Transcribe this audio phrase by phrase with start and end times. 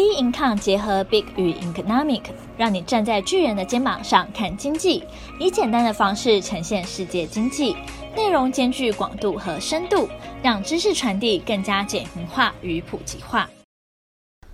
[0.00, 2.22] B Income 结合 Big 与 Economic，
[2.56, 5.04] 让你站在巨人的肩膀上看经济，
[5.38, 7.76] 以简单的方式呈现世界经济，
[8.16, 10.08] 内容兼具广度和深度，
[10.42, 13.50] 让知识传递更加简明化与普及化。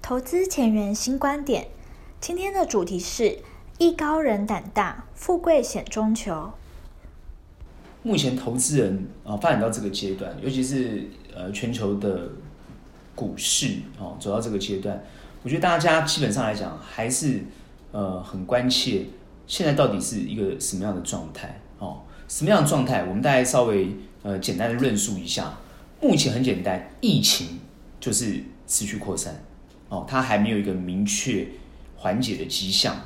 [0.03, 1.69] 投资前沿新观点，
[2.21, 3.39] 今天的主题是
[3.79, 6.51] 艺高人胆大，富贵险中求。
[8.03, 12.33] 目前投资人啊发展到这个阶段，尤其是呃全球的
[13.15, 15.01] 股市哦走到这个阶段。
[15.47, 17.41] 我觉得大家基本上来讲还是
[17.93, 19.05] 呃很关切，
[19.47, 22.01] 现在到底是一个什么样的状态哦？
[22.27, 23.05] 什么样的状态？
[23.05, 23.95] 我们大概稍微
[24.25, 25.57] 呃简单的论述一下。
[26.03, 27.61] 目前很简单，疫情
[28.01, 29.41] 就是持续扩散
[29.89, 31.47] 哦，它还没有一个明确
[31.95, 32.97] 缓解的迹象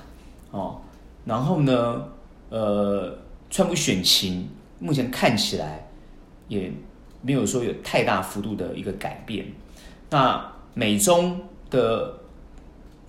[0.50, 0.80] 哦。
[1.26, 2.08] 然后呢，
[2.48, 3.18] 呃，
[3.50, 5.86] 川普选情目前看起来
[6.48, 6.72] 也
[7.20, 9.44] 没有说有太大幅度的一个改变。
[10.08, 11.38] 那美中
[11.68, 12.18] 的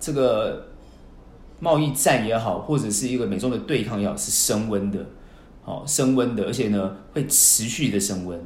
[0.02, 0.66] 这个
[1.60, 4.98] 贸易战也好，或者是一个美中的对抗也好，是升温的，
[5.62, 8.44] 好升温的，而且呢会持续的升温。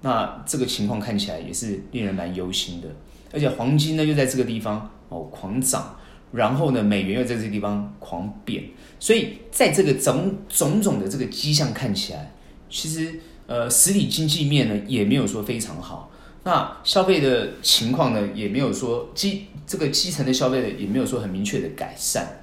[0.00, 2.88] 那这个情况看起来也是令人蛮忧心的。
[3.32, 5.96] 而且黄金呢又在这个地方哦狂涨，
[6.32, 8.64] 然后呢美元又在这个地方狂贬，
[8.98, 12.34] 所以在这个种种种的这个迹象看起来，
[12.68, 16.10] 其实呃实体经济面呢也没有说非常好。
[16.44, 22.40] 那消费的情况呢，也没有说基这个基层的消费的也没有说很明确的改善。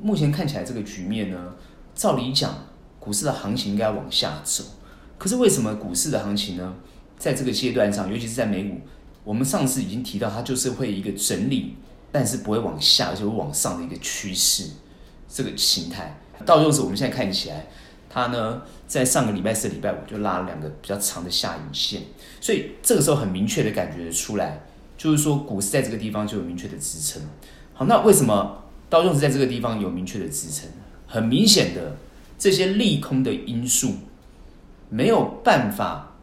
[0.00, 1.54] 目前看起来这个局面呢，
[1.94, 2.66] 照理讲，
[3.00, 4.62] 股市的行情应该往下走。
[5.16, 6.74] 可是为什么股市的行情呢，
[7.18, 8.80] 在这个阶段上，尤其是在美股，
[9.24, 11.74] 我们上次已经提到，它就是会一个整理，
[12.12, 14.70] 但是不会往下，而且会往上的一个趋势，
[15.28, 16.20] 这个形态。
[16.46, 17.66] 道琼斯我们现在看起来。
[18.10, 22.00] 它呢，在上个礼拜四、礼拜五就拉了两个比较长的下影线，
[22.40, 24.60] 所以这个时候很明确的感觉出来，
[24.96, 27.22] 就是说股市在这个地方就有明确的支撑。
[27.74, 30.68] 好，那为什么道琼斯在这个地方有明确的支撑？
[31.06, 31.96] 很明显的，
[32.38, 33.94] 这些利空的因素
[34.88, 36.16] 没有办法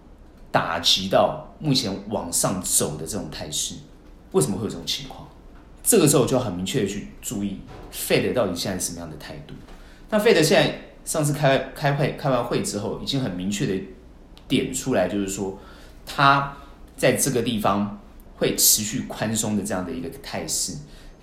[0.51, 3.75] 打击到目前往上走的这种态势。
[4.31, 5.27] 为什么会有这种情况？
[5.83, 7.59] 这个时候就要很明确的去注意
[7.93, 9.53] ，Fed 到底现在什么样的态度？
[10.09, 10.81] 那 Fed 现在。
[11.05, 13.79] 上次开开会开完会之后，已经很明确的
[14.47, 15.59] 点出来，就是说，
[16.05, 16.55] 他
[16.95, 17.99] 在这个地方
[18.37, 20.73] 会持续宽松的这样的一个态势，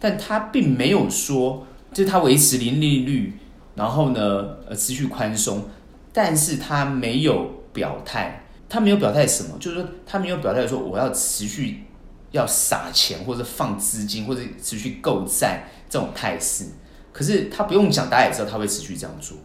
[0.01, 3.35] 但他并没有说，就是他维持零利率，
[3.75, 5.69] 然后呢，呃，持续宽松，
[6.13, 11.85] 但是他没有表态，他没有表态什么，就是说，他没有表态说我要持续
[12.33, 16.65] 要撒钱或者放资金或者持续购债这种态势，
[17.13, 19.37] 可是他不用讲，大家也知道他会持续这样做。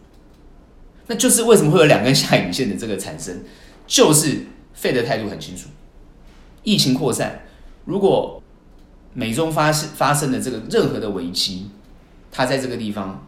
[1.06, 3.42] 那就是为什么会有两根下影线的这个产生，
[3.86, 4.46] 就是
[4.78, 5.68] 费的态度很清楚，
[6.62, 7.40] 疫情扩散，
[7.84, 8.40] 如果
[9.12, 11.68] 美中发生发生的这个任何的危机，
[12.30, 13.26] 他在这个地方，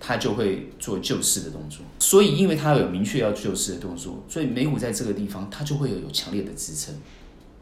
[0.00, 1.82] 他就会做救市的动作。
[2.00, 6.92] 所以，因为他有明确要救市的动作，所以美股在这个地方，它就会有有强烈的支撑。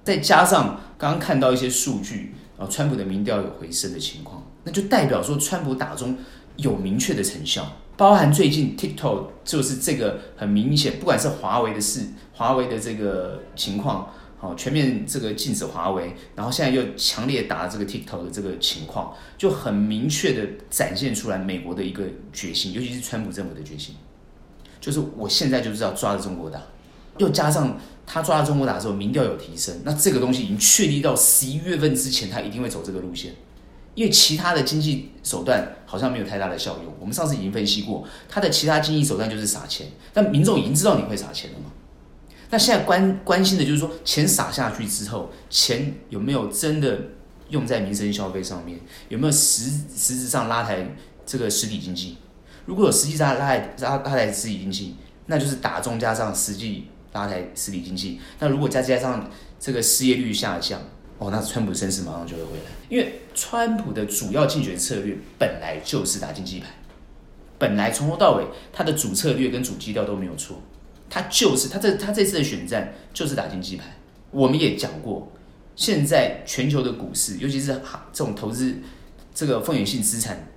[0.02, 6.16] 再加上刚刚看到一些数据啊，川普的民调有回升的情况，那就代表说川普打中
[6.56, 7.76] 有明确的成效。
[7.98, 22.04] 包含最近 TikTok 就是这个很明显，不管是华为的事，华为的这个情况，好全面这个禁止华为，然后现在又强烈打这个 TikTok 的这个情况，就很明确的展现出来美国的一个
[22.34, 23.94] 决心，尤其是川普政府的决心，
[24.78, 26.60] 就是我现在就是要抓着中国打，
[27.16, 33.34] 又加上他抓着中国打的时候民调有提升，那这个东西已经确立到十一月份之前，他一定会走这个路线。
[33.94, 41.72] 因为其他的经济手段好像没有太大的效用，我们上次已经分析过，它的其他经济手段就是撒钱，但民众已经知道你会撒钱了嘛。
[42.50, 46.98] 那现在关关心的就是说，钱撒下去之后，钱有没有真的
[47.50, 48.78] 用在民生消费上面？
[49.08, 50.86] 有没有实实质上拉抬
[51.24, 52.18] 这个实体经济？
[52.64, 54.96] 如果有实际上拉抬拉拉抬实体经济，
[55.26, 58.20] 那就是打中加上实际拉抬实体经济。
[58.38, 60.80] 那如果再加上这个失业率下降。
[61.18, 66.66] 哦，那川普声势马上就会回来，因为川普的主要竞选策略本来就是打经济牌，
[67.58, 70.60] 本来从头到尾他的主策略跟主基调都没有错，
[71.08, 73.96] 他就是他这他这次的选战就是打经济牌。
[74.30, 75.32] 我们也讲过，
[75.74, 77.68] 现在全球的股市，尤其是
[78.12, 78.74] 这种投资
[79.34, 80.48] 这个风险性资产、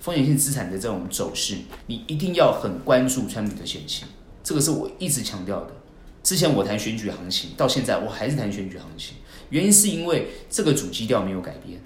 [0.00, 1.56] 风险性资产的这种走势，
[1.86, 4.08] 你一定要很关注川普的选情，
[4.42, 5.72] 这个是我一直强调的。
[6.22, 9.16] 之前我谈选举行情，到现在我还是谈选举行情。
[9.50, 11.80] 原因是因为这个主基调没有改变，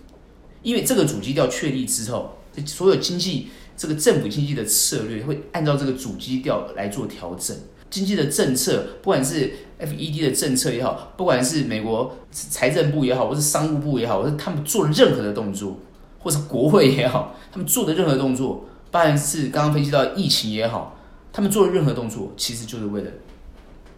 [0.63, 7.57] 因为这个主基调确立之后，所有经济这个政府经济的策略会按照这个主基调来做调整。
[7.93, 15.79] 经济的政策，不管是 FED 的政策也好，不管是美国财政部也好，或是商务部也好，或是他们做任何的动作，
[16.19, 20.97] 或是国会也好，他们做的任何动作，不然是刚刚分析到疫情也好，
[21.35, 23.11] 他们做的任何动作，其实就是为了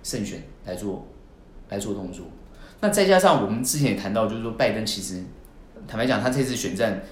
[0.02, 1.06] 胜选来做
[1.68, 2.26] 来做动作。
[2.80, 5.22] 那再加上我们之前也谈到，就是说拜登其实
[5.86, 7.02] 坦白讲，他这次选战，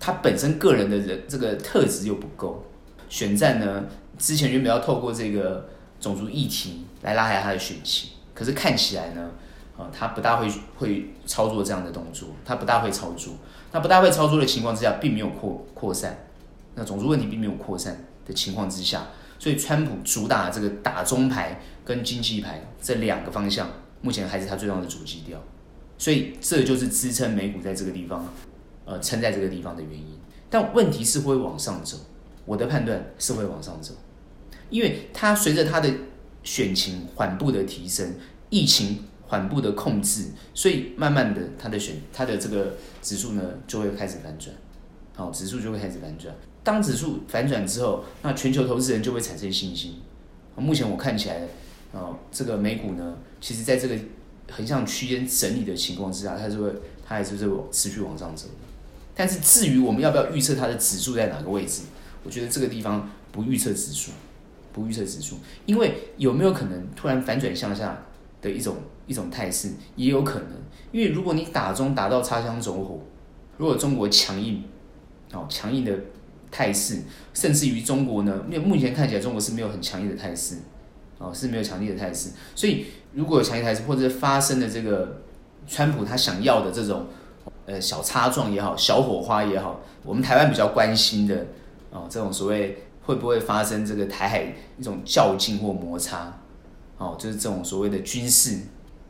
[0.00, 2.64] 他本身个人的人这个特质又不够。
[3.08, 3.84] 选战呢，
[4.18, 5.68] 之前原本要透过这个
[6.00, 9.30] 种族疫情来拉抬他的选情，可是看起来呢，
[9.76, 13.34] 啊，他不大会会操作这样的动作，他不大会操作。
[13.72, 16.26] 那不大会操作的情况之下，并没有扩扩散，
[16.74, 19.08] 那种族问题并没有扩散的情况之下，
[19.38, 23.68] 所以川普主打这个打中牌跟经济牌这两个方向。
[24.00, 25.36] 目前还是他最重要的主基调，
[25.98, 28.24] 所以这就是支撑美股在这个地方，
[28.84, 30.16] 呃，撑在这个地方的原因。
[30.48, 31.96] 但问题是会往上走，
[32.44, 33.92] 我的判断是会往上走，
[34.70, 35.90] 因为它随着它的
[36.42, 38.14] 选情缓步的提升，
[38.50, 44.54] 疫情缓步的控制，所以慢慢的它的选它的这个指数呢就会开始反转，
[45.14, 46.34] 好，指数就会开始反转。
[46.62, 50.00] 当指数反转之后，那全球投资人就会产生信心。
[50.56, 51.42] 目前我看起来。
[51.90, 53.96] 哦，这个美股呢，其实在这个
[54.50, 56.70] 横向区间整理的情况之下，它是会，
[57.02, 58.46] 它还是会持续往上走。
[59.14, 61.84] 但是至于我们要不要预测它的指数在哪个位置，
[62.24, 64.10] 我觉得这个地方不预测指数，
[64.72, 65.36] 不预测指数，
[65.66, 68.04] 因为有没有可能突然反转向下
[68.40, 68.76] 的一种
[69.06, 70.50] 一种态势，也有可能。
[70.92, 73.00] 因为如果你打中打到擦枪走火，
[73.56, 74.62] 如果中国强硬，
[75.32, 75.92] 哦，强硬的
[76.50, 77.02] 态势，
[77.34, 80.56] 甚至于中国呢，因为目前看起来中国是没有很强硬的态势。
[81.20, 85.20] 哦，是没有强烈的态势，所以如果有强烈态势，或者发生的这个
[85.66, 87.06] 川普他想要的这种
[87.66, 91.44] 呃小擦撞也好，小火花也好，我们台湾比较关心的
[91.90, 96.30] 哦，这种所谓会不会发生这个台海一种较劲或摩擦，
[96.98, 98.58] 哦，就是这种所谓的军事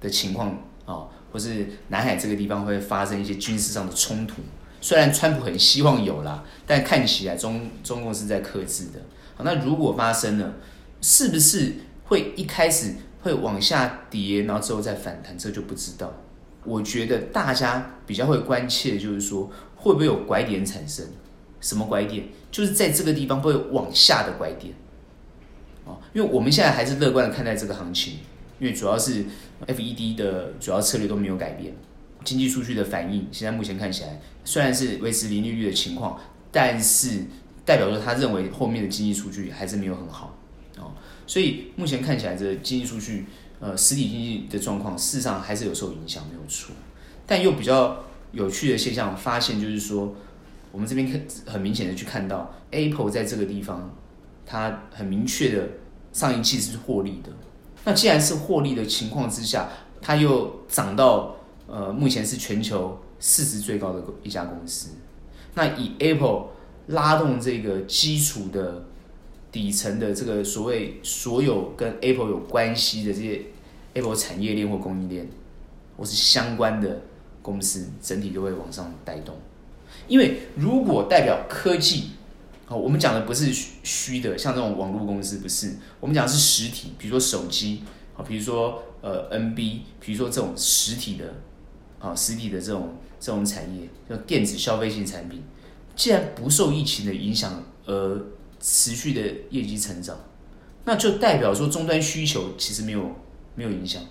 [0.00, 4.36] 的情况哦，或是南海这个地方会发生一些军事上的冲突，
[4.80, 9.00] 虽然川普很希望有啦，但看起来中中共是在克制的。
[9.34, 10.54] 好，那如果发生了，
[11.00, 11.74] 是不是？
[12.04, 16.14] 会一开始会往下跌，然后之后再反弹，这就不知道。
[16.64, 21.04] 我觉得大家比较会关切的就是说，会不会有拐点产生？
[21.60, 22.26] 什么拐点？
[22.50, 24.74] 就是在这个地方会往下的拐点。
[26.12, 28.18] 因为我们现在还是乐观的看待这个行情，
[28.58, 29.24] 因为主要是
[29.66, 31.74] FED 的主要策略都没有改变，
[32.24, 36.20] 经济数据的反应现在目前看起来虽然是维持零利率的情况，
[36.52, 37.22] 但是
[37.64, 40.34] 代表说他认为后面的经济数据还是没有很好。
[41.26, 43.26] 所以目前看起来，这经济数据，
[43.60, 46.74] 呃，实体经济的状况，事实上还是有受影响，没有错。
[47.26, 50.16] 但又比较有趣的现象，发现就是说，
[50.72, 53.94] 我们这边很明显的去看到，Apple 在这个地方，
[54.46, 55.68] 它很明确的
[56.12, 57.30] 上一季是获利的。
[57.84, 59.68] 那既然是获利的情况之下，
[60.00, 61.36] 它又涨到
[61.66, 64.90] 呃，目前是全球市值最高的一家公司。
[65.54, 66.46] 那以 Apple
[66.88, 68.84] 拉动这个基础的。
[69.50, 73.40] 底层的这个所谓所有跟 Apple 有关系的这些
[73.94, 75.26] Apple 产业链或供应链，
[75.96, 77.00] 或是相关的
[77.40, 79.34] 公司，整体都会往上带动。
[80.08, 82.10] 因为如果代表科技，
[82.66, 83.52] 哦，我们讲的不是
[83.82, 87.82] 虚的，像这种网络公司不是，我们讲的是实体，比如说手机，
[88.16, 91.34] 啊，比如说呃 NB，比如说这种实体的，
[91.98, 95.42] 啊，实体的这种这种产业，叫电子消费性产品，
[95.94, 98.26] 既然不受疫情的影响，而
[98.60, 100.16] 持续的业绩成长，
[100.84, 103.16] 那就代表说终端需求其实没有
[103.54, 104.02] 没有影响。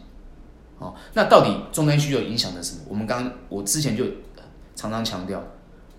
[0.80, 2.82] 好，那到底终端需求影响的什么？
[2.88, 4.06] 我们刚我之前就
[4.76, 5.44] 常常强调，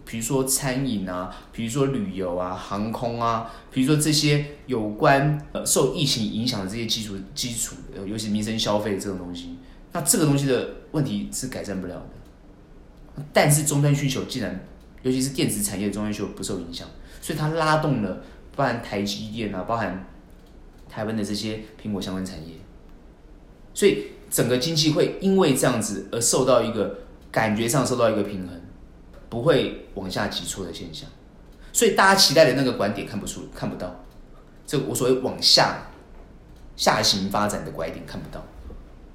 [0.08, 9.58] 比如说餐饮啊，比如说旅游啊，航空啊，比如说这些有关呃受疫情影响的这些基础基础，尤其民生消费这种东西，
[9.92, 13.22] 那这个东西的问题是改善不了的。
[13.34, 14.58] 但是终端需求既然，
[15.02, 16.88] 尤其是电子产业的终端需求不受影响，
[17.20, 18.22] 所以它拉动了。
[18.56, 20.04] 包含台积电啊，包含
[20.88, 22.54] 台湾的这些苹果相关产业，
[23.72, 26.98] 所以整个经济会因为这样子而受到一个
[27.30, 28.60] 感觉上受到一个平衡，
[29.28, 31.08] 不会往下急挫的现象。
[31.72, 34.04] 所以大家期待的那个拐点看不出，看不到。
[34.66, 35.90] 这我所谓往下
[36.76, 38.44] 下行发展的拐点看不到，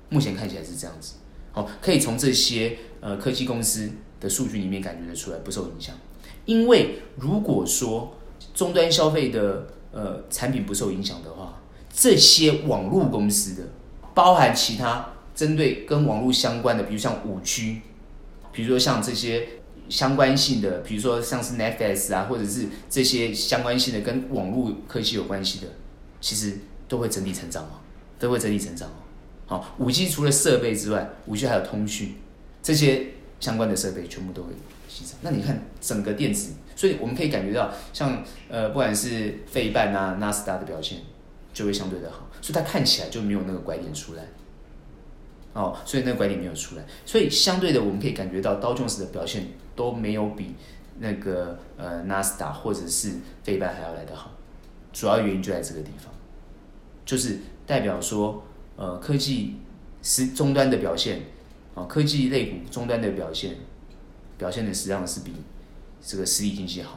[0.09, 1.15] 目前看起来是这样子。
[1.51, 5.95] 好，可以从这些呃科技公司的数据里面感觉得出来不受影响。
[6.45, 8.15] 因为如果说
[8.53, 11.61] 终端消费的呃产品不受影响的话，
[11.93, 13.67] 这些网络公司的，
[14.13, 17.81] 包含其他针对跟网络相关的，比如像五 G，
[18.51, 19.47] 比如说像这些
[19.93, 25.67] 相关性的，比如说像是 Netflix 啊，或者是这些相关性的跟网络科技有关系的，
[26.19, 26.57] 其实
[26.87, 27.77] 都会整体成长哦，
[28.17, 28.93] 都会整体成长哦。
[29.45, 32.15] 好，五 G 除了设备之外，五 G 还有通讯，
[32.63, 33.09] 这些
[33.39, 34.49] 相关的设备全部都会。
[35.21, 40.97] 那你看整个电子，所以我们可以感觉到像，呃，不管是费半啊、纳斯达的表现，
[41.53, 44.23] 就会相对的好，所以它看起来就没有那个拐点出来。
[45.53, 50.55] 哦，所以那个拐点没有出来，所以相对的，我们可以感觉到道琼斯的表现都没有比
[50.97, 53.11] 那个呃纳斯达或者是
[53.43, 54.31] 费半还要来得好，
[54.91, 56.11] 主要原因就在这个地方，
[57.05, 58.43] 就是代表说
[58.77, 59.57] 呃科技
[60.01, 61.19] 实终端的表现，
[61.75, 63.57] 啊、哦、科技类股终端的表现
[64.39, 65.33] 表现的实际上是比
[66.01, 66.93] 这个实体经济好，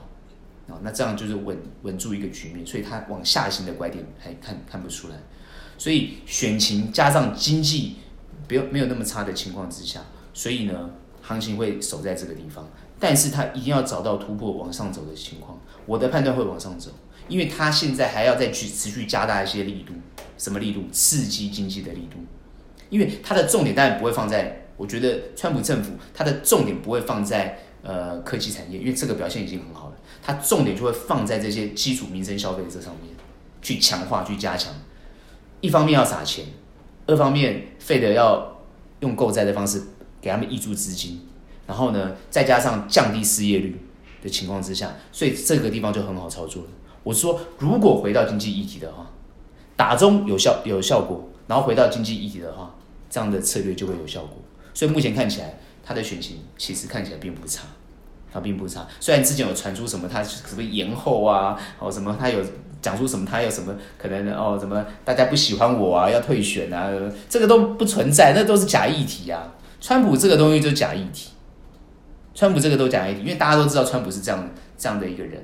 [0.68, 5.16] 啊、哦、那这样就是稳稳住一个局面，所以它往下行的拐点还看看不出来，
[5.76, 7.96] 所以选情加上经济。
[8.48, 10.00] 没有没有那么差的情况之下，
[10.32, 10.90] 所以呢，
[11.22, 12.68] 行情会守在这个地方，
[13.00, 15.58] 但是它一定要找到突破往上走的情况。
[15.84, 16.90] 我的判断会往上走，
[17.28, 19.92] 因为它现在还要再去持续加大一些力度，
[20.38, 20.84] 什么力度？
[20.92, 22.18] 刺激经济的力度。
[22.88, 33.12] 因为它的重点当然不会放在，我觉得川普政府它的重点不会放在呃科技产业，因为这个表现已经很好了，它重点就会放在这些基础民生消费这上面，
[33.60, 34.72] 去强化、去加强。
[35.60, 36.44] 一方面要撒钱。
[37.06, 38.56] 二方面费德要
[39.00, 39.80] 用购债的方式
[40.20, 41.20] 给他们挹注资金，
[41.66, 43.80] 然后呢，再加上降低失业率
[44.22, 46.68] 的情况之下，所以这个地方就很好操作了。
[47.04, 49.10] 我说，如果回到经济议题的话，
[49.76, 52.74] 打中有效有效果，然后回到经济议题的话，
[53.08, 54.38] 这样的策略就会有效果。
[54.74, 57.62] 所以目前看起来，它的选情其实看起来并不差，
[58.32, 58.88] 它并不差。
[58.98, 62.44] 虽然之前有传出什么它什么延后啊，哦什么它有。
[62.82, 63.26] 讲出什么？
[63.26, 64.56] 他有什么可能哦？
[64.58, 66.08] 什么大家不喜欢我啊？
[66.08, 66.90] 要退选啊？
[67.28, 69.54] 这个都不存在，那都是假议题啊！
[69.80, 71.30] 川普这个东西就是假议题，
[72.34, 75.42] 川普这个都假议题，因为大家都知道川普是这样这样的一个人，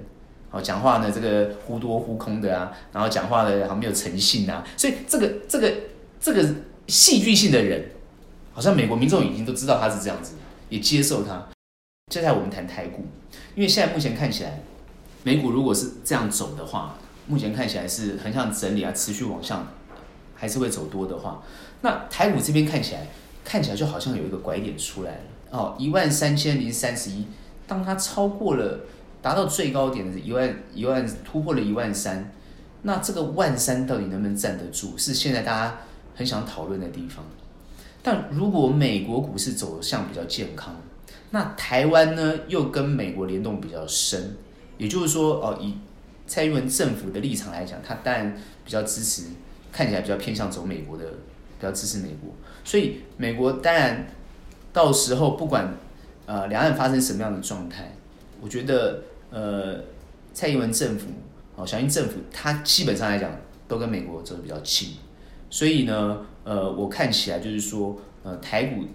[0.51, 5.73] 哦，讲话呢这个忽多忽空的啊，然后讲话呢好没有诚信啊，所以这个这个
[6.21, 6.49] 这个
[6.87, 7.85] 戏剧性的人，
[8.53, 10.35] 好像美国民众已经都知道他是这样子，
[10.69, 11.47] 也接受他。
[12.11, 13.05] 接下来我们谈台股，
[13.55, 14.61] 因为现在目前看起来，
[15.23, 16.97] 美股如果是这样走的话。
[17.27, 19.67] 目前看起来是很像整理啊，持续往上，
[20.35, 21.43] 还是会走多的话，
[21.83, 23.07] 那台股这边看起来，
[23.45, 27.27] 看起来就好像有一个拐点出来了哦，一万三千零三十一，
[27.67, 28.81] 当它超过了，
[29.23, 32.33] 达到最高点的一万一万突破了一万三，
[32.83, 35.79] 那这个万三到底能不能站得住，是现在大家
[36.17, 37.25] 很想讨论的地方。
[38.03, 40.75] 但如果美国股市走向比较健康，
[41.31, 44.37] 那台湾呢又跟美国联动比较深，
[44.77, 45.75] 也就是说哦以。
[46.33, 48.35] 蔡英文政府的立场来讲，他当然
[48.65, 49.25] 比较支持，
[49.71, 52.35] 看起来比较偏向走美国的，比较支持美国。
[52.65, 54.07] 所以美国当然
[54.73, 55.75] 到时候不管
[56.25, 57.95] 呃两岸发生什么样的状态，
[58.41, 59.85] 我觉得呃
[60.33, 61.09] 蔡英文政府
[61.55, 63.31] 哦小英政府，他基本上来讲
[63.69, 64.93] 都跟美国走得比较近。
[65.51, 68.87] 所以呢，呃我看起来就是说，呃台股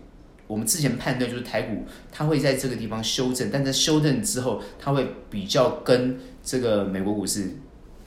[0.47, 6.17] 我们之前判断就是台股它会在这个地方修正，但在修正之后，它会比较跟。
[6.47, 7.57] 这个美国股市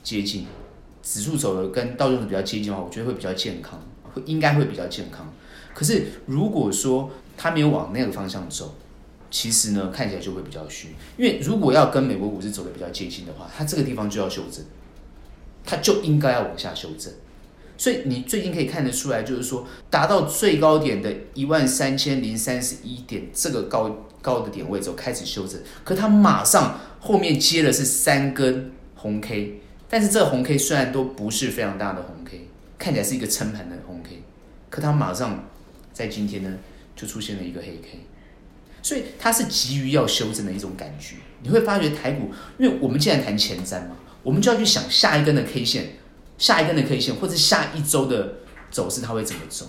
[0.02, 0.46] 接近
[1.02, 3.78] 指数走的跟道琼斯比较接近的话，我觉得会比较健康，
[4.14, 5.30] 会应该会比较健康。
[5.74, 8.74] 可是如果说它没有往那个方向走，
[9.30, 10.88] 其实呢看起来就会比较虚。
[11.18, 14.64] 因为如果要跟美国股市走的比较接近的话，它这个地方就要修正，
[15.66, 17.12] 它就应该要往下修正。
[17.76, 26.80] 所以你最近可以看得出来，就是说达到最高点的一万三千零三十一点这个高高的点位之后开始修正，可它马上。
[27.00, 32.46] 后面接的是三根红 K，但是这个红 K 虽然都不是非常大的红 K，
[32.78, 34.22] 看起来是一个撑盘的红 K，
[34.68, 35.48] 可它马上
[35.92, 36.58] 在今天呢
[36.94, 38.00] 就出现了一个黑 K，
[38.82, 41.16] 所以它是急于要修正的一种感觉。
[41.42, 45.92] 你会发觉台股，因为我们既然谈前瞻嘛，我们就要去想下一根的 K 线，
[46.36, 48.34] 下一根的 K 线或者下一周的
[48.70, 49.66] 走势它会怎么走，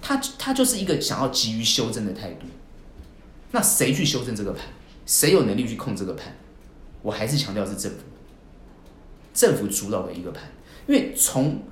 [0.00, 2.46] 它它就是一个想要急于修正的态度。
[3.52, 4.64] 那谁去修正这个盘？
[5.04, 6.34] 谁有能力去控这个盘？
[7.02, 7.98] 我还是强调是政府，
[9.32, 10.42] 政府主导的一个盘，
[10.86, 11.62] 因为从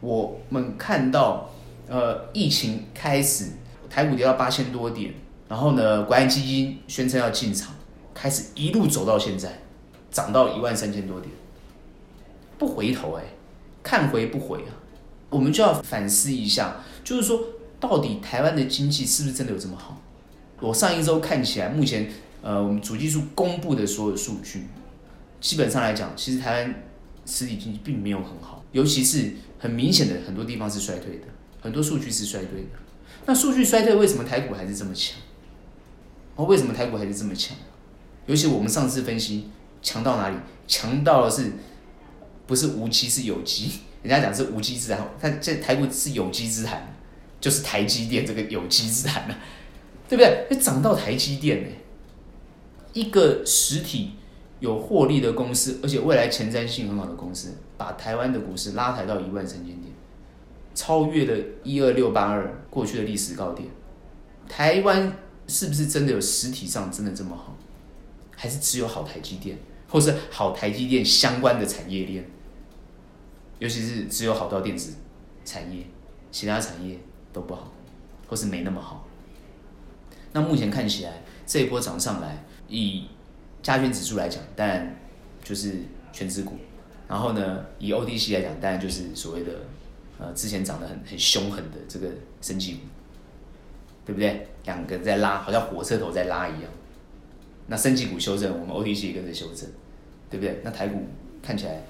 [0.00, 1.50] 我们看到，
[1.88, 3.46] 呃，疫情开始，
[3.90, 5.12] 台股跌到八千多点，
[5.48, 7.74] 然后呢，国安基金宣称要进场，
[8.14, 9.60] 开始一路走到现在，
[10.12, 11.32] 涨到一万三千多点，
[12.56, 13.24] 不回头哎，
[13.82, 14.70] 看回不回啊，
[15.30, 17.40] 我们就要反思一下，就是说，
[17.80, 20.00] 到底台湾的经济是不是真的有这么好？
[20.60, 22.08] 我上一周看起来，目前。
[22.42, 24.66] 呃，我们主技术公布的所有数据，
[25.40, 26.82] 基本上来讲，其实台湾
[27.26, 31.26] 实体经济并没有很好，尤其是很明显的很多地方是衰退的，
[31.60, 32.68] 很多数据是衰退的。
[33.26, 35.18] 那数据衰退，为什么台股还是这么强？
[36.36, 37.56] 哦，为什么台股还是这么强？
[38.26, 39.48] 尤其我们上次分析
[39.82, 40.36] 强到哪里？
[40.66, 41.52] 强到的是
[42.46, 43.80] 不是无机是有机？
[44.02, 46.94] 人家讲是无稽之谈，它这台股是有机之谈，
[47.40, 49.26] 就是台积电这个有机之谈
[50.08, 50.46] 对不对？
[50.48, 51.68] 会涨到台积电呢，
[52.92, 54.12] 一个实体
[54.60, 59.92] 有获利的公司，而且未来前瞻性很好的公司，把台湾的股市拉抬到一万三千点，
[60.74, 63.68] 超越了一二六八二过去的历史高点。
[64.48, 65.12] 台湾
[65.46, 67.56] 是不是真的有实体上真的这么好？
[68.34, 72.24] 还是只有好台积电，或是好台积电相关的产业链？
[73.58, 74.94] 尤其是只有好到电子
[75.44, 75.84] 产业，
[76.30, 76.98] 其他产业
[77.32, 77.72] 都不好，
[78.28, 79.06] 或是没那么好。
[80.32, 83.06] 那目前看起来这一波涨上来，以
[83.62, 84.96] 加权指数来讲，当然
[85.42, 85.76] 就是
[86.12, 86.52] 权值股；
[87.08, 89.52] 然后呢，以 OTC 来讲，当然就是所谓的
[90.18, 92.08] 呃之前涨得很很凶狠的这个
[92.40, 92.80] 升级股，
[94.06, 94.46] 对不对？
[94.64, 96.70] 两个在拉，好像火车头在拉一样。
[97.66, 99.68] 那升级股修正，我们 OTC 也跟着修正，
[100.30, 100.60] 对不对？
[100.62, 101.06] 那台股
[101.42, 101.82] 看起来，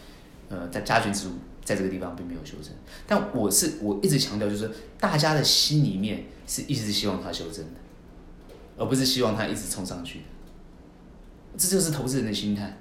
[0.48, 1.32] 呃，在加权指数
[1.64, 2.72] 在这个地方并没有修正，
[3.06, 7.70] 但我是我一直强调，就是大家的心里面是一直希望它修正的。
[8.80, 10.24] 而不是希望它一直冲上去的，
[11.58, 12.78] 这就是投资人的心态，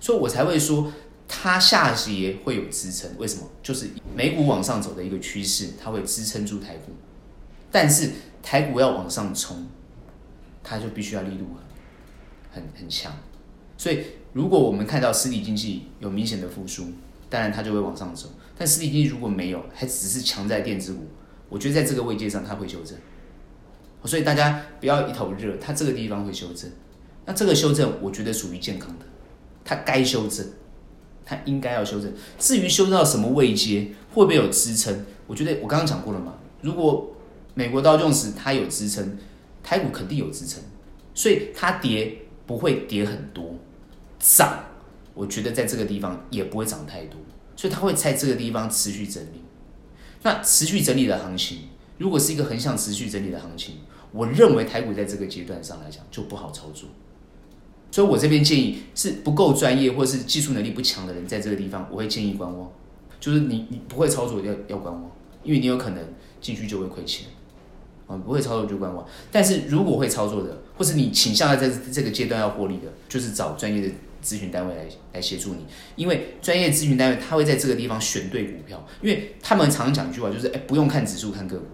[0.00, 0.90] 所以我才会说
[1.28, 3.10] 它下跌会有支撑。
[3.18, 3.42] 为什么？
[3.62, 6.92] 就是美股往上走的一个趋势，它会支撑住台股。
[7.70, 8.10] 但是
[8.42, 9.66] 台股要往上冲，
[10.64, 11.44] 它就必须要力度
[12.50, 13.12] 很很很强。
[13.76, 16.86] 所以如果我们看到实体经济有明显的复苏，
[17.28, 18.30] 当然它就会往上走。
[18.56, 21.06] 但实体经济如果没有，还只是强在电子股，
[21.50, 22.96] 我觉得在这个位阶上它会修正。
[24.04, 26.70] 所以大家不要一头热，它这个地方会修正，
[27.28, 29.04] 那这个修正我觉得属于健康的，
[29.62, 30.46] 它该修正，
[31.26, 32.10] 它应该要修正。
[32.38, 35.04] 至于修正到什么位阶，会不会有支撑？
[35.26, 37.14] 我觉得我刚刚讲过了嘛，如果
[37.52, 39.18] 美国道琼斯它有支撑，
[39.62, 40.62] 台股肯定有支撑，
[41.12, 43.56] 所以它跌不会跌很多，
[44.18, 44.64] 涨
[45.12, 47.20] 我觉得在这个地方也不会涨太多，
[47.54, 49.42] 所以它会在这个地方持续整理。
[50.22, 51.68] 那持续整理的行情。
[51.98, 53.80] 如果是一个横向持续整理的行情，
[54.12, 56.88] 我认为台股在这个阶段上来讲就不好操作，
[57.90, 62.70] 所以我这边建议是不够专业或是技术能力不强的人，在这个地方我会建议观望，
[63.18, 65.10] 就是你你不会操作要要观望，
[65.42, 66.04] 因为你有可能
[66.40, 67.26] 进去就会亏钱，
[68.06, 69.06] 啊，不会操作就观望。
[69.32, 73.88] 但是如果会操作的，或是你倾向在这个阶段要获利的，就是找专业的
[74.22, 74.84] 咨询单位来
[75.14, 75.64] 来协助你，
[75.96, 81.66] 因为专业咨询单位他会在这个地方选对股票，因为他们常常讲一句话，就是哎，不用看指数，看个股。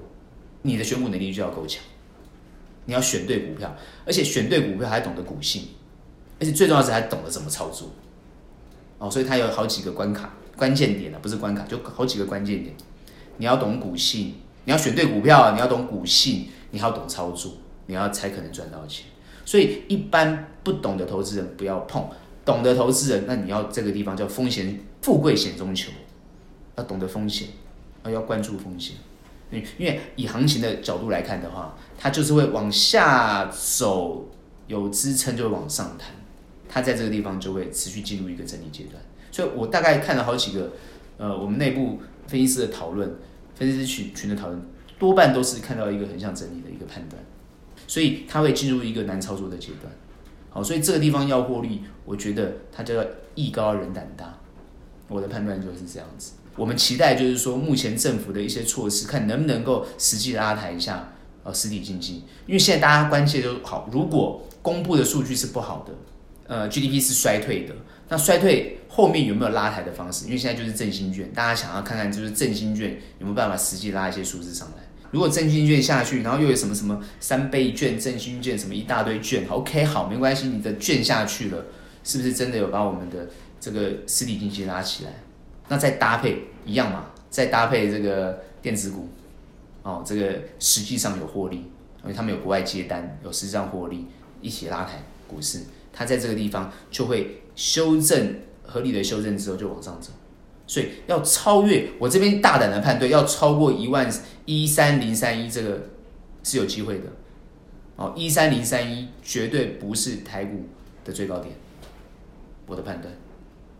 [0.62, 1.82] 你的选股能力就要够强，
[2.86, 5.64] 你要选对股票，而且选对股票还懂得股性，
[6.40, 7.88] 而且最重要是还懂得怎么操作。
[8.98, 12.74] 哦，所以它有好几个关卡、关键点呢，不是关卡，就好几个关键点。
[13.38, 17.52] 你要懂股性，你要选对股票，你要懂股性，你要懂操作，
[17.86, 19.06] 你要才可能赚到钱。
[19.44, 22.08] 所以一般不懂的投资人不要碰，
[22.44, 25.90] 懂得投资人，那你要这个地方叫风险，富贵险中求，
[26.76, 27.48] 要懂得风险，
[28.04, 28.96] 要关注风险。
[29.50, 34.28] 因为以行情的角度来看的话，它就是会往下走，
[34.66, 36.08] 有支撑就会往上弹，
[36.74, 39.00] 它在这个地方就会持续进入一个整理阶段。
[39.30, 40.72] 所以我大概看了好几个，
[41.18, 43.14] 呃，我们内部分析师的讨论，
[43.54, 44.60] 分析师群群的讨论，
[44.98, 47.22] 多半都是看到一个横向整理的一个判断，
[47.86, 49.92] 所以它会进入一个难操作的阶段。
[50.50, 53.06] 好，所以这个地方要获利，我觉得它叫做
[53.36, 54.36] 艺高人胆大，
[55.06, 56.32] 我的判断就是这样子。
[56.56, 62.22] 我们期待就是说，目前政府的一些措施，看能不能够实际拉抬一下呃实体经济。
[62.46, 65.92] 因为现在大家关切都好，如果公布的数据是不好的，
[66.46, 67.74] 呃 GDP 是衰退的，
[68.08, 70.26] 那衰退后面有没有拉抬的方式？
[70.26, 74.84] 因为现在就是振兴券，大家想要看看就是振兴券有没有办法实际拉一些数字上来。
[75.10, 81.64] 如果振兴券下去，然后又有什么什么三倍券、振兴券什么一大堆券，OK 好，没关系，你的券下去了，
[82.02, 83.28] 是不是真的有把我们的
[83.60, 85.10] 这个实体经济拉起来？
[85.68, 87.06] 那再搭配一样嘛？
[87.30, 89.08] 再搭配这个电子股，
[89.82, 91.56] 哦，这个实际上有获利，
[92.02, 94.06] 因为他们有国外接单，有实际上获利，
[94.40, 95.60] 一起拉抬股市，
[95.94, 100.10] 它在这个地方就会修正，合理的修正之后就往上走，
[100.66, 104.12] 所以要超越我这边大胆的判断，要超过一万
[104.44, 105.90] 一三零三一这个
[106.42, 107.04] 是有机会的，
[107.96, 110.64] 哦，一三零三一绝对不是台股
[111.04, 111.54] 的最高点，
[112.66, 113.14] 我的判断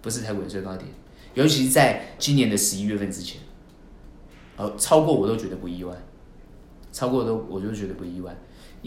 [0.01, 0.89] 不是台股的最高点。
[1.35, 3.41] 尤其是在今年的十一月份之前，
[4.57, 5.93] 呃，超过我都觉得不意外，
[6.93, 8.33] 超过都我就觉得不意外。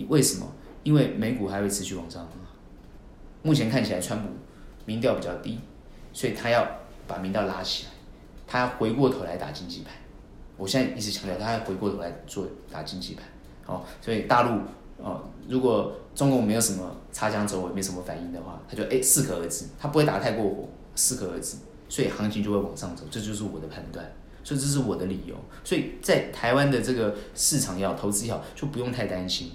[0.07, 0.49] 为什么？
[0.83, 2.25] 因为美股还会持续往上。
[3.43, 4.29] 目前看起来，川普
[4.85, 5.59] 民调比较低，
[6.13, 6.67] 所以他要
[7.07, 7.91] 把民调拉起来，
[8.47, 9.91] 他回过头来打经济牌。
[10.57, 13.23] 我现在一直强调，他要回过头来做打经济牌。
[13.63, 14.61] 好，所以大陆
[14.97, 21.57] 哦，如果中共没有什么擦枪走火，没什么反应的话，他就哎适可而止，他不会打太过火，适可而止。
[21.89, 24.05] 所以行情就会往上走，这就是我的判断，
[24.43, 25.35] 所以这是我的理由。
[25.63, 29.51] 所以在台湾的这个市场也好，投资也好，就不用太担心。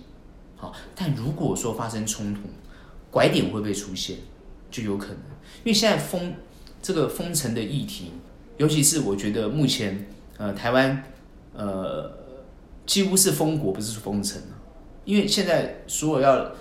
[0.56, 2.42] 好，但如果说发生冲突，
[3.12, 4.16] 拐点会不会出现？
[4.70, 5.18] 就有可能，
[5.64, 6.32] 因为现在封
[6.80, 8.10] 这个封城的议题，
[8.56, 11.04] 尤其是我觉得目前呃台湾
[11.52, 12.10] 呃
[12.86, 14.40] 几乎是封国，不是封城，
[15.04, 16.52] 因为现在所有要，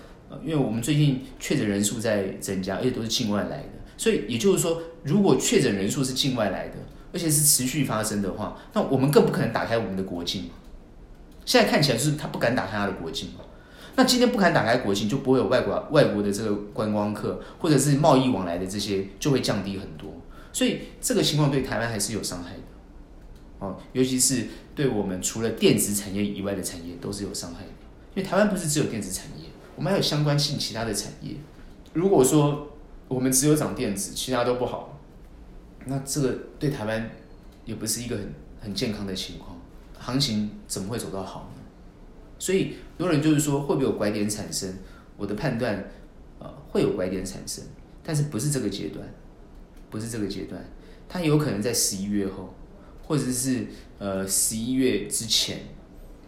[0.43, 6.75] 因为我们最近确诊人数在增加，而且都是境外来的，所以也就是说，如果确诊人数是境外来的，
[7.13, 10.49] 而且是持续发生的话，那我们更不可能打开我们的国境。
[11.45, 13.29] 现在看起来就是他不敢打开他的国境。
[13.95, 20.09] 那今天不敢打开国境，就不会有外国外国的这个观光客或者是贸易往来的这些就会降低很多。
[20.53, 22.59] 所以这个情况对台湾还是有伤害的
[23.59, 27.69] 哦，尤其是对我们除了电子产业以外的产业都是有伤害的。
[28.15, 31.35] 因为台湾不是只有电子产业，我们还有相关性其他的产业。
[31.93, 32.67] 如果说
[33.07, 34.99] 我们只有涨电子，其他都不好，
[35.85, 37.11] 那这个对台湾
[37.65, 39.57] 也不是一个很很健康的情况。
[39.99, 41.60] 行情怎么会走到好呢？
[42.41, 44.73] 所以很多人就是说会不会有拐点产生？
[45.15, 45.91] 我的判断，
[46.39, 47.63] 呃，会有拐点产生，
[48.01, 49.07] 但是不是这个阶段，
[49.91, 50.59] 不是这个阶段，
[51.07, 52.51] 它有可能在十一月后，
[53.03, 53.67] 或者是
[53.99, 55.59] 呃十一月之前，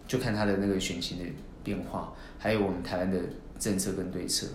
[0.06, 1.24] 就看它的那个选情的
[1.64, 3.18] 变化，还有我们台湾的
[3.58, 4.46] 政策跟对策。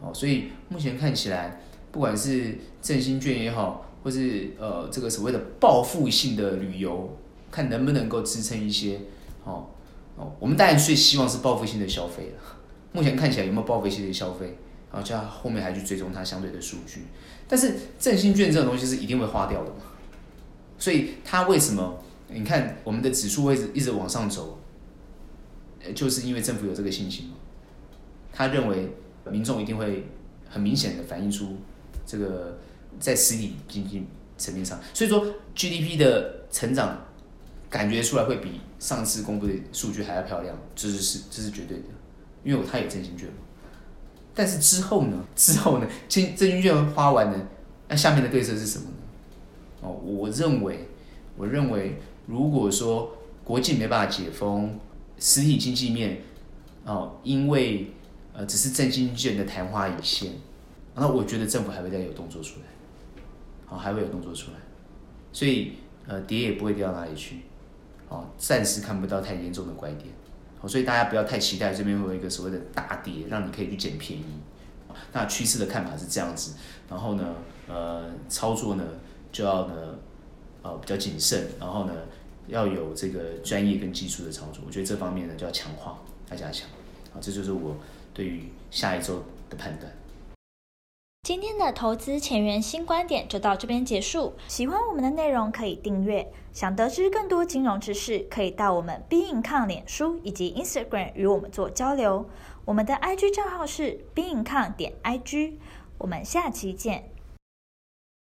[0.00, 1.60] 哦，所以目前看起来，
[1.92, 7.16] 不管是振兴券也好，或是呃这个所谓的报复性的旅游。
[7.52, 8.98] 看能不能够支撑一些，
[9.44, 9.68] 哦
[10.16, 12.42] 哦，我们当然最希望是报复性的消费了。
[12.92, 14.56] 目前看起来有没有报复性的消费？
[14.92, 17.02] 然后就后面还去追踪它相对的数据。
[17.48, 19.82] 但是振兴券这种东西是一定会花掉的嘛，
[20.78, 21.98] 所以它为什么？
[22.28, 24.60] 你看我们的指数会一直一直往上走，
[25.94, 27.34] 就是因为政府有这个信心嘛。
[28.32, 28.92] 他认为
[29.30, 30.06] 民众一定会
[30.48, 31.56] 很明显的反映出
[32.06, 32.58] 这个
[33.00, 34.04] 在实体经济
[34.38, 37.04] 层面上，所以说 GDP 的成长。
[37.74, 41.84] 感觉出来会比上次公布的数据还要漂亮，这是是这是绝对的，
[42.44, 43.34] 因为它有振兴券嘛。
[44.32, 45.24] 但是之后呢？
[45.34, 45.88] 之后呢？
[46.08, 47.48] 振振兴券花完了，
[47.88, 48.96] 那下面的对策是什么呢？
[49.80, 50.86] 哦，我认为，
[51.36, 54.78] 我认为，如果说国际没办法解封，
[55.18, 56.22] 实体经济面，
[56.84, 57.90] 哦，因为
[58.32, 60.30] 呃只是振兴券的昙花一现，
[60.94, 62.66] 那我觉得政府还会再有动作出来，
[63.68, 64.58] 哦，还会有动作出来，
[65.32, 65.72] 所以
[66.06, 67.40] 呃跌也不会跌到哪里去。
[68.08, 70.12] 哦，暂时看不到太严重的拐点，
[70.60, 74.24] 哦，所以大家不要太期待这边会有一个所谓的大跌，让你可以去捡便宜。
[75.12, 76.54] 那趋势的看法是这样子，
[76.88, 77.34] 然后呢，
[77.66, 78.84] 呃，操作呢
[79.32, 79.74] 就要呢，
[80.62, 81.92] 呃，比较谨慎，然后呢
[82.46, 84.62] 要有这个专业跟技术的操作。
[84.64, 85.98] 我觉得这方面呢就要强化，
[86.30, 86.68] 要加强。
[87.12, 87.76] 好，这就是我
[88.12, 89.92] 对于下一周的判断。
[91.24, 94.34] 今天的投资前沿新观点就到这边结束。
[94.46, 102.28] 喜欢我们的内容可以订阅，想得知更多金融知识，可以到我们 Be-in-con 脸书以及 Instagram 与我们做交流。
[102.66, 105.54] 我们的 IG 账号是 Be-in-con 点 IG。
[105.96, 107.13] 我们下期见。